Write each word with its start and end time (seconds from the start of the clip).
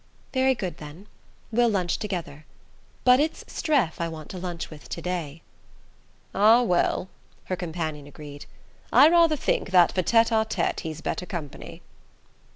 "Very 0.33 0.55
good, 0.55 0.77
then; 0.77 1.05
we'll 1.51 1.69
lunch 1.69 1.99
together. 1.99 2.43
But 3.03 3.19
it's 3.19 3.43
Streff 3.45 4.01
I 4.01 4.07
want 4.09 4.29
to 4.31 4.39
lunch 4.39 4.71
with 4.71 4.89
to 4.89 4.99
day." 4.99 5.43
"Ah, 6.33 6.63
well," 6.63 7.07
her 7.43 7.55
companion 7.55 8.07
agreed, 8.07 8.47
"I 8.91 9.09
rather 9.09 9.35
think 9.35 9.69
that 9.69 9.91
for 9.91 10.01
a 10.01 10.03
tête 10.03 10.31
à 10.31 10.43
tête 10.49 10.79
he's 10.79 11.01
better 11.01 11.27
company." 11.27 11.83